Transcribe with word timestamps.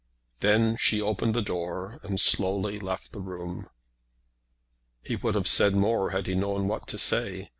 Then 0.39 0.77
she 0.77 0.99
opened 0.99 1.35
the 1.35 1.43
door, 1.43 1.99
and 2.01 2.19
slowly 2.19 2.79
left 2.79 3.11
the 3.11 3.19
room. 3.21 3.67
He 5.03 5.15
would 5.15 5.35
have 5.35 5.47
said 5.47 5.75
more 5.75 6.09
had 6.09 6.25
he 6.25 6.33
known 6.33 6.67
what 6.67 6.87
to 6.87 6.97
say. 6.97 7.49